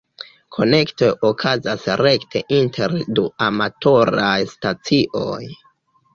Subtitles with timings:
[0.55, 5.41] Konektoj okazas rekte inter du amatoraj stacioj.